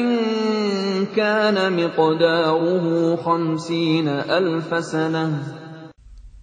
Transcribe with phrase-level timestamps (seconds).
[1.17, 5.43] كان مقداره خمسين ألف سنة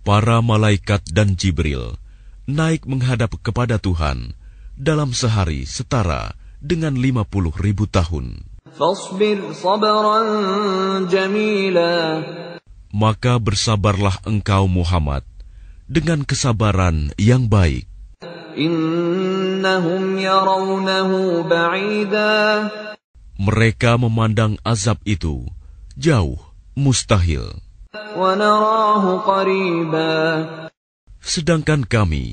[0.03, 1.95] Para malaikat dan Jibril
[2.43, 4.35] naik menghadap kepada Tuhan
[4.78, 7.26] dalam sehari setara dengan 50
[7.58, 8.46] ribu tahun.
[12.94, 15.26] Maka bersabarlah engkau Muhammad
[15.90, 17.90] dengan kesabaran yang baik.
[23.38, 25.46] Mereka memandang azab itu
[25.98, 26.38] jauh,
[26.78, 27.58] mustahil.
[31.18, 32.24] Sedangkan kami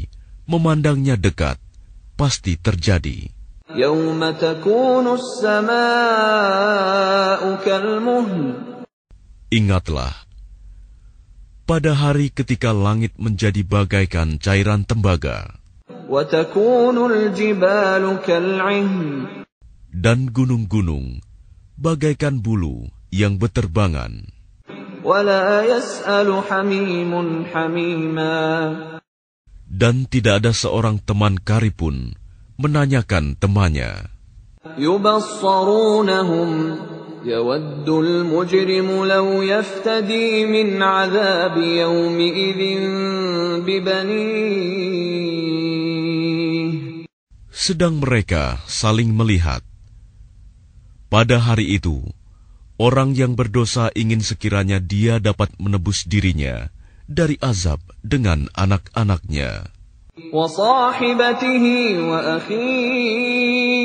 [0.46, 1.58] memandangnya dekat,
[2.16, 3.30] pasti terjadi.
[9.52, 10.14] Ingatlah,
[11.66, 15.60] pada hari ketika langit menjadi bagaikan cairan tembaga,
[19.96, 21.24] dan gunung-gunung
[21.80, 24.28] bagaikan bulu yang beterbangan
[29.75, 32.19] dan tidak ada seorang teman karipun
[32.59, 34.11] menanyakan temannya.
[34.79, 36.51] يبصرونهم
[37.25, 42.61] يود المجرم لو يفتدي من عذاب يومئذ
[43.65, 45.31] ببنيه
[47.61, 49.61] Sedang mereka saling melihat.
[51.13, 52.01] Pada hari itu,
[52.81, 56.73] orang yang berdosa ingin sekiranya dia dapat menebus dirinya
[57.11, 59.71] dari azab dengan anak-anaknya,
[60.33, 61.65] وصاحبته
[62.11, 63.81] وأخيه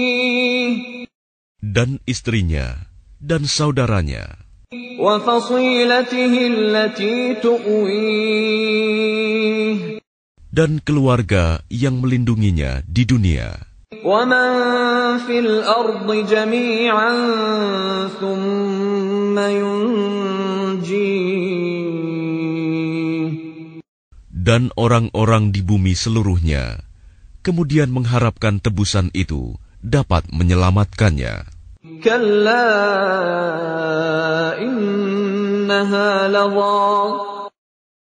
[1.65, 2.75] dan istrinya,
[3.17, 4.37] dan saudaranya,
[4.99, 8.85] وفصيلته التي تؤويه
[10.55, 13.59] dan keluarga yang melindunginya di dunia,
[14.05, 14.49] ومن
[15.25, 17.13] في الأرض جميعا
[18.21, 20.75] ثم ينجيه
[24.50, 26.82] dan orang-orang di bumi seluruhnya,
[27.46, 31.46] kemudian mengharapkan tebusan itu dapat menyelamatkannya.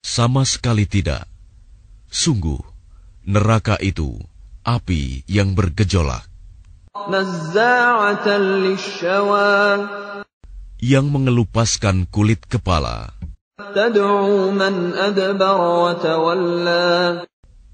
[0.06, 1.26] Sama sekali tidak.
[2.06, 2.62] Sungguh,
[3.26, 4.22] neraka itu
[4.62, 6.22] api yang bergejolak.
[10.78, 13.18] Yang mengelupaskan kulit kepala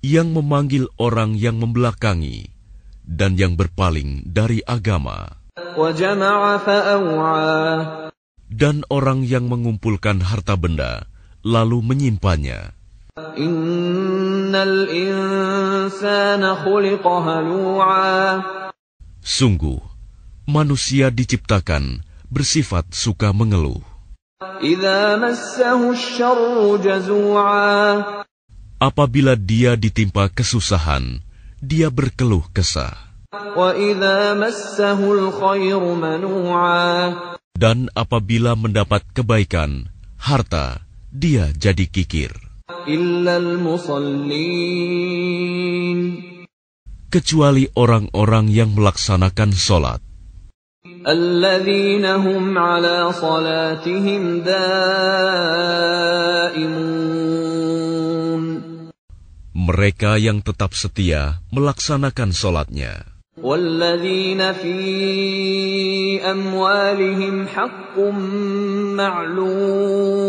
[0.03, 2.51] yang memanggil orang yang membelakangi
[3.07, 5.39] dan yang berpaling dari agama,
[8.49, 11.07] dan orang yang mengumpulkan harta benda
[11.43, 12.71] lalu menyimpannya.
[19.23, 19.79] Sungguh,
[20.49, 22.01] manusia diciptakan
[22.33, 23.92] bersifat suka mengeluh.
[28.83, 31.23] Apabila dia ditimpa kesusahan,
[31.63, 32.95] dia berkeluh kesah.
[37.53, 39.87] Dan apabila mendapat kebaikan,
[40.19, 42.35] harta, dia jadi kikir.
[47.07, 50.12] Kecuali orang-orang yang melaksanakan sholat.
[51.08, 54.68] الذين هم على صلاتهم دائمون
[59.58, 63.04] mereka yang tetap setia melaksanakan sholatnya,
[63.38, 64.78] والذين في
[66.24, 67.94] أموالهم حق
[68.98, 70.28] معلوم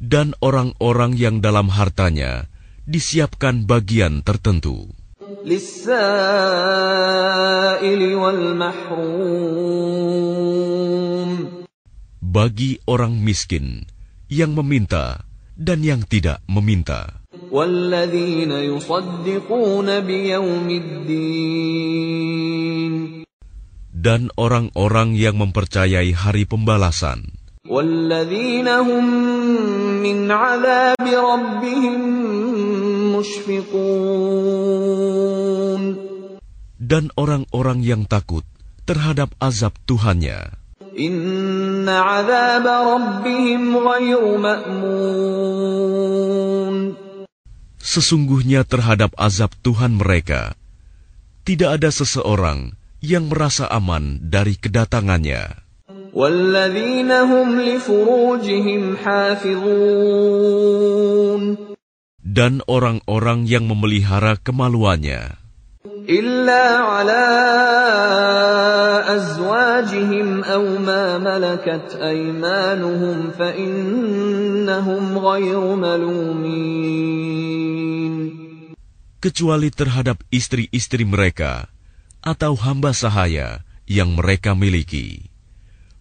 [0.00, 2.50] dan orang-orang yang dalam hartanya
[2.90, 4.90] disiapkan bagian tertentu.
[12.25, 13.85] Bagi orang miskin
[14.25, 15.21] yang meminta
[15.53, 17.21] dan yang tidak meminta.
[23.93, 29.04] Dan orang-orang yang mempercayai hari pembalasan والذين هم
[30.00, 32.00] من عذاب ربهم
[33.20, 34.80] مشفقون
[36.80, 38.42] dan orang-orang yang takut
[38.88, 40.58] terhadap azab Tuhannya.
[40.98, 45.60] إن عذاب ربهم غير مأمون
[47.80, 50.52] Sesungguhnya terhadap azab Tuhan mereka,
[51.48, 55.63] tidak ada seseorang yang merasa aman dari kedatangannya.
[62.23, 65.35] Dan orang-orang yang memelihara kemaluannya.
[79.19, 81.67] Kecuali terhadap istri-istri mereka
[82.23, 85.34] atau hamba sahaya yang mereka miliki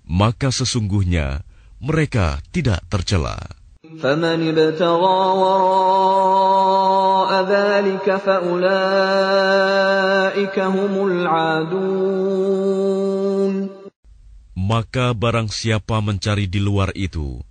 [0.05, 1.45] Maka sesungguhnya
[1.79, 3.59] mereka tidak tercela.
[3.89, 8.59] فمن ابتغى وراء ذلك فأولئك
[10.59, 12.59] هم العادون
[14.59, 17.41] Maka barang siapa mencari di luar itu,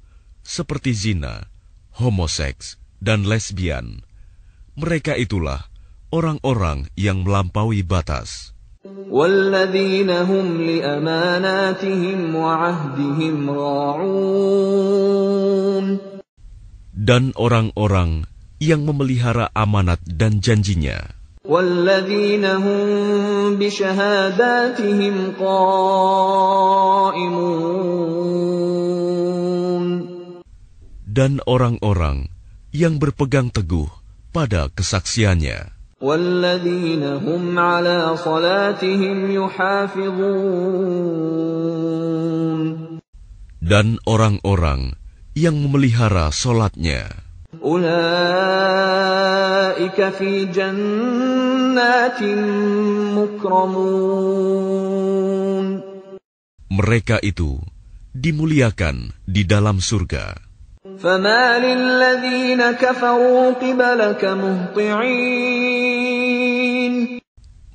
[0.46, 1.50] seperti zina,
[1.98, 4.06] homoseks, dan lesbian,
[4.78, 5.66] mereka itulah
[6.14, 8.51] orang-orang yang melampaui batas.
[9.10, 14.98] والذين هم لأماناتهم وعهدهم راعون
[17.08, 18.28] Dan orang-orang
[18.60, 21.16] yang memelihara amanat dan janjinya.
[21.48, 26.28] والذين هم بشهاداتهم قائمون
[31.08, 32.28] Dan orang-orang
[32.70, 33.88] yang berpegang teguh
[34.30, 35.72] pada kesaksiannya.
[36.02, 40.78] والذين هم على صلاتهم يحافظون
[43.68, 44.96] Dan orang-orang
[45.36, 47.10] yang memelihara solatnya.
[47.58, 47.98] أولئك
[50.14, 52.22] في جنات
[53.18, 54.78] مكرمون
[56.68, 57.58] Mereka itu
[58.14, 60.41] dimuliakan di dalam surga.
[61.02, 65.78] فما للذين كفروا قبلك مهطعين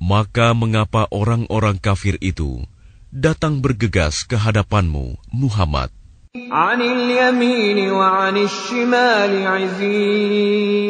[0.04, 2.60] Maka mengapa orang-orang kafir itu
[3.08, 5.88] datang bergegas ke hadapanmu, Muhammad,
[6.36, 10.84] عن اليمين وعن الشمال عزين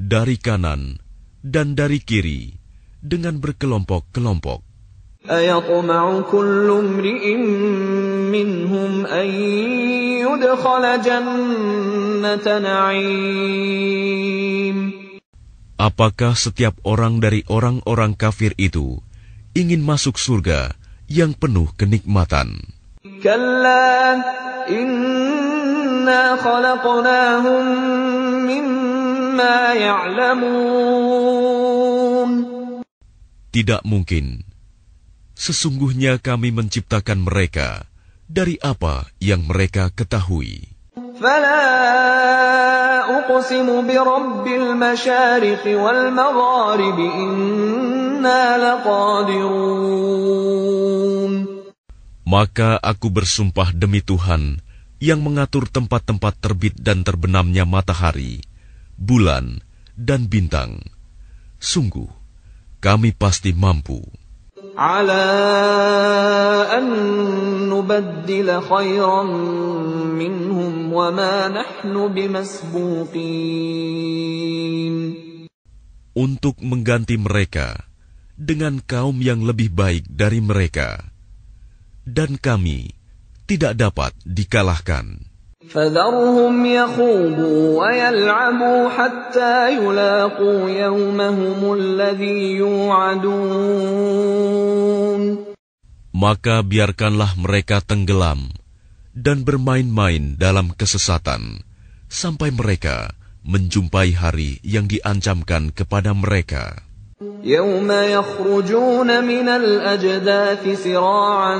[0.00, 0.98] dari kanan
[1.44, 2.58] dan dari kiri
[2.98, 4.66] dengan berkelompok-kelompok?
[5.30, 7.36] أيطمع كل امرئ
[8.32, 10.03] منهم أن يدخل جنة نعيم
[15.77, 19.05] Apakah setiap orang dari orang-orang kafir itu
[19.53, 20.73] ingin masuk surga
[21.05, 22.57] yang penuh kenikmatan?
[33.53, 34.41] Tidak mungkin.
[35.37, 37.85] Sesungguhnya kami menciptakan mereka
[38.30, 40.80] dari apa yang mereka ketahui.
[41.20, 41.60] فلا
[43.20, 49.90] أقسم برب المشارق والمغارب إنا لقادرون
[52.30, 54.62] Maka aku bersumpah demi Tuhan
[55.02, 58.38] yang mengatur tempat-tempat terbit dan terbenamnya matahari,
[58.94, 59.58] bulan,
[59.98, 60.78] dan bintang.
[61.58, 62.06] Sungguh,
[62.78, 63.98] kami pasti mampu.
[64.80, 65.26] على
[66.72, 66.86] أن
[67.68, 69.22] نبدل خيرا
[70.16, 73.20] منهم وما نحن بمسبوقين
[76.10, 77.86] untuk mengganti mereka
[78.34, 81.06] dengan kaum yang lebih baik dari mereka,
[82.02, 82.90] dan kami
[83.46, 85.22] tidak dapat dikalahkan.
[85.68, 94.00] فذرهم يخوضوا ويلعبوا حتى يلاقوا يومهم الذي يوعدون
[96.20, 98.52] Maka biarkanlah mereka tenggelam
[99.16, 101.64] dan bermain-main dalam kesesatan
[102.12, 106.84] sampai mereka menjumpai hari yang diancamkan kepada mereka.
[107.44, 111.58] يوم يخرجون من الأجداث سراعا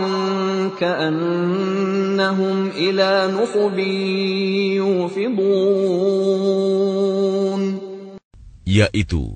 [0.80, 3.78] كأنهم إلى نصب
[4.80, 5.40] يوفضون
[8.70, 9.34] Yaitu,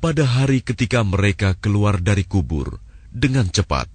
[0.00, 2.80] pada hari ketika mereka keluar dari kubur
[3.12, 3.86] dengan cepat,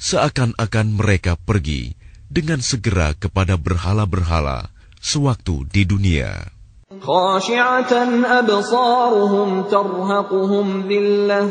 [0.00, 1.94] seakan-akan mereka pergi
[2.26, 6.55] dengan segera kepada berhala-berhala sewaktu di dunia.
[7.00, 7.92] خاشعة
[8.38, 11.42] أبصارهم ترهقهم ذلة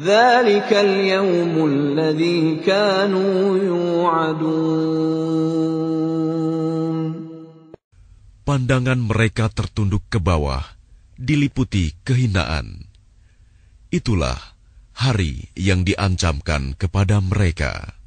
[0.00, 5.04] ذلك اليوم الذي كانوا يوعدون
[8.44, 10.60] Pandangan mereka tertunduk ke bawah,
[11.16, 12.92] diliputi kehinaan.
[13.88, 14.36] Itulah
[14.92, 17.97] hari yang diancamkan kepada mereka.